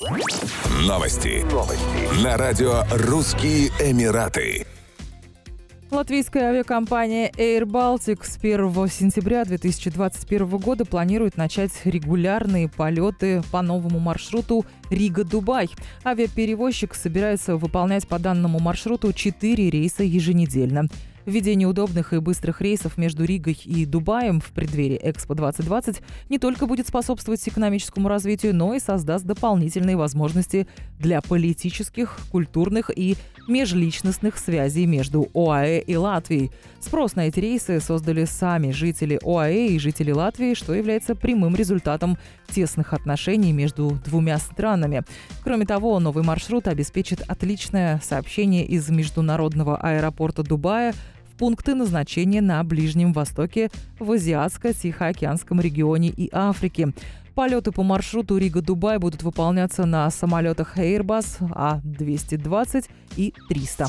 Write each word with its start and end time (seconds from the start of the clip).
Новости. 0.00 1.44
Новости. 1.52 2.24
На 2.24 2.38
радио 2.38 2.84
«Русские 2.90 3.68
Эмираты». 3.78 4.66
Латвийская 5.90 6.44
авиакомпания 6.44 7.30
Air 7.32 7.64
Baltic 7.64 8.24
с 8.24 8.38
1 8.38 8.88
сентября 8.88 9.44
2021 9.44 10.46
года 10.56 10.86
планирует 10.86 11.36
начать 11.36 11.72
регулярные 11.84 12.70
полеты 12.70 13.42
по 13.52 13.60
новому 13.60 13.98
маршруту 13.98 14.64
Рига-Дубай. 14.88 15.68
Авиаперевозчик 16.02 16.94
собирается 16.94 17.56
выполнять 17.56 18.08
по 18.08 18.18
данному 18.18 18.58
маршруту 18.58 19.12
4 19.12 19.68
рейса 19.68 20.02
еженедельно. 20.02 20.88
Введение 21.26 21.68
удобных 21.68 22.14
и 22.14 22.18
быстрых 22.18 22.62
рейсов 22.62 22.96
между 22.96 23.24
Ригой 23.24 23.58
и 23.64 23.84
Дубаем 23.84 24.40
в 24.40 24.52
преддверии 24.52 24.98
Экспо 25.02 25.34
2020 25.34 26.00
не 26.30 26.38
только 26.38 26.66
будет 26.66 26.88
способствовать 26.88 27.46
экономическому 27.46 28.08
развитию, 28.08 28.54
но 28.54 28.74
и 28.74 28.80
создаст 28.80 29.26
дополнительные 29.26 29.96
возможности 29.96 30.66
для 30.98 31.20
политических, 31.20 32.18
культурных 32.30 32.90
и 32.94 33.16
межличностных 33.48 34.38
связей 34.38 34.86
между 34.86 35.28
ОАЭ 35.34 35.80
и 35.80 35.96
Латвией. 35.96 36.50
Спрос 36.80 37.16
на 37.16 37.28
эти 37.28 37.40
рейсы 37.40 37.80
создали 37.80 38.24
сами 38.24 38.70
жители 38.70 39.18
ОАЭ 39.22 39.68
и 39.68 39.78
жители 39.78 40.12
Латвии, 40.12 40.54
что 40.54 40.72
является 40.72 41.14
прямым 41.14 41.54
результатом 41.54 42.16
тесных 42.48 42.92
отношений 42.94 43.52
между 43.52 43.98
двумя 44.04 44.38
странами. 44.38 45.02
Кроме 45.42 45.66
того, 45.66 45.98
новый 46.00 46.24
маршрут 46.24 46.68
обеспечит 46.68 47.22
отличное 47.28 48.00
сообщение 48.02 48.64
из 48.64 48.88
международного 48.88 49.76
аэропорта 49.76 50.42
Дубая 50.42 50.94
пункты 51.40 51.74
назначения 51.74 52.42
на 52.42 52.62
Ближнем 52.62 53.14
Востоке, 53.14 53.70
в 53.98 54.12
Азиатско-Тихоокеанском 54.12 55.58
регионе 55.58 56.10
и 56.10 56.28
Африке. 56.34 56.92
Полеты 57.34 57.72
по 57.72 57.82
маршруту 57.82 58.36
Рига-Дубай 58.36 58.98
будут 58.98 59.22
выполняться 59.22 59.86
на 59.86 60.10
самолетах 60.10 60.76
Airbus 60.76 61.38
А-220 61.54 62.90
и 63.16 63.32
300. 63.48 63.86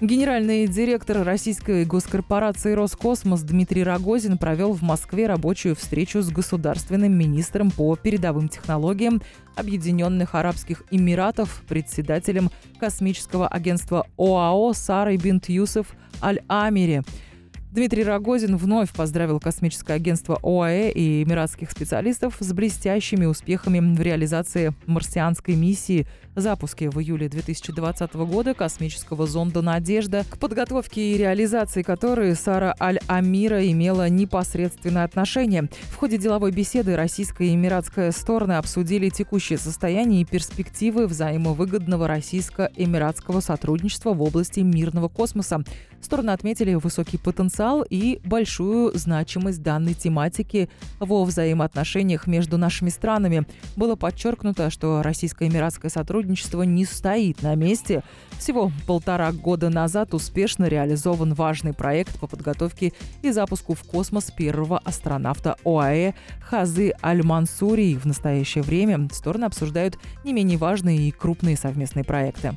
Генеральный 0.00 0.68
директор 0.68 1.24
российской 1.24 1.84
госкорпорации 1.84 2.72
«Роскосмос» 2.72 3.42
Дмитрий 3.42 3.82
Рогозин 3.82 4.38
провел 4.38 4.72
в 4.72 4.80
Москве 4.80 5.26
рабочую 5.26 5.74
встречу 5.74 6.22
с 6.22 6.30
государственным 6.30 7.18
министром 7.18 7.72
по 7.72 7.96
передовым 7.96 8.48
технологиям 8.48 9.20
Объединенных 9.56 10.36
Арабских 10.36 10.84
Эмиратов, 10.92 11.64
председателем 11.66 12.52
космического 12.78 13.48
агентства 13.48 14.06
ОАО 14.16 14.72
Сарой 14.72 15.16
Бинт 15.16 15.48
Юсеф 15.48 15.88
Аль-Амири. 16.22 17.02
Дмитрий 17.70 18.02
Рогозин 18.02 18.56
вновь 18.56 18.90
поздравил 18.92 19.40
космическое 19.40 19.92
агентство 19.92 20.38
ОАЭ 20.42 20.90
и 20.90 21.22
эмиратских 21.22 21.70
специалистов 21.70 22.36
с 22.40 22.52
блестящими 22.54 23.26
успехами 23.26 23.78
в 23.78 24.00
реализации 24.00 24.72
марсианской 24.86 25.54
миссии 25.54 26.06
запуске 26.34 26.88
в 26.88 26.98
июле 26.98 27.28
2020 27.28 28.14
года 28.14 28.54
космического 28.54 29.26
зонда 29.26 29.60
«Надежда», 29.60 30.24
к 30.30 30.38
подготовке 30.38 31.12
и 31.12 31.18
реализации 31.18 31.82
которой 31.82 32.34
Сара 32.34 32.74
Аль-Амира 32.80 33.66
имела 33.70 34.08
непосредственное 34.08 35.04
отношение. 35.04 35.68
В 35.90 35.96
ходе 35.96 36.16
деловой 36.16 36.52
беседы 36.52 36.96
российская 36.96 37.48
и 37.48 37.54
эмиратская 37.54 38.12
стороны 38.12 38.52
обсудили 38.52 39.10
текущее 39.10 39.58
состояние 39.58 40.22
и 40.22 40.24
перспективы 40.24 41.06
взаимовыгодного 41.06 42.08
российско-эмиратского 42.08 43.40
сотрудничества 43.40 44.14
в 44.14 44.22
области 44.22 44.60
мирного 44.60 45.08
космоса. 45.08 45.62
Стороны 46.00 46.30
отметили 46.30 46.74
высокий 46.74 47.18
потенциал 47.18 47.84
и 47.88 48.20
большую 48.24 48.96
значимость 48.96 49.62
данной 49.62 49.94
тематики 49.94 50.70
во 51.00 51.24
взаимоотношениях 51.24 52.26
между 52.26 52.56
нашими 52.56 52.88
странами. 52.88 53.46
Было 53.76 53.96
подчеркнуто, 53.96 54.70
что 54.70 55.02
российско-эмиратское 55.02 55.90
сотрудничество 55.90 56.62
не 56.62 56.84
стоит 56.84 57.42
на 57.42 57.54
месте. 57.54 58.02
Всего 58.38 58.72
полтора 58.86 59.32
года 59.32 59.68
назад 59.68 60.14
успешно 60.14 60.66
реализован 60.66 61.34
важный 61.34 61.72
проект 61.72 62.18
по 62.18 62.26
подготовке 62.26 62.92
и 63.22 63.30
запуску 63.30 63.74
в 63.74 63.82
космос 63.82 64.30
первого 64.30 64.78
астронавта 64.78 65.56
ОАЭ 65.64 66.14
Хазы 66.40 66.92
Аль-Мансури. 67.02 67.96
В 67.96 68.06
настоящее 68.06 68.62
время 68.62 69.08
стороны 69.12 69.44
обсуждают 69.44 69.98
не 70.24 70.32
менее 70.32 70.58
важные 70.58 71.08
и 71.08 71.10
крупные 71.10 71.56
совместные 71.56 72.04
проекты. 72.04 72.56